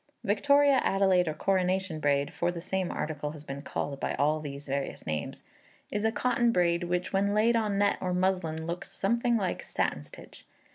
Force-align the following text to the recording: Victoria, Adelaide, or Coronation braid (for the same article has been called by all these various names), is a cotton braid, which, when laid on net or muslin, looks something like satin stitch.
Victoria, 0.23 0.81
Adelaide, 0.83 1.27
or 1.27 1.35
Coronation 1.35 1.99
braid 1.99 2.33
(for 2.33 2.49
the 2.51 2.59
same 2.59 2.89
article 2.89 3.33
has 3.33 3.43
been 3.43 3.61
called 3.61 3.99
by 3.99 4.15
all 4.15 4.39
these 4.39 4.67
various 4.67 5.05
names), 5.05 5.43
is 5.91 6.03
a 6.03 6.11
cotton 6.11 6.51
braid, 6.51 6.83
which, 6.85 7.13
when 7.13 7.35
laid 7.35 7.55
on 7.55 7.77
net 7.77 7.99
or 8.01 8.11
muslin, 8.11 8.65
looks 8.65 8.89
something 8.91 9.37
like 9.37 9.61
satin 9.61 10.01
stitch. 10.01 10.47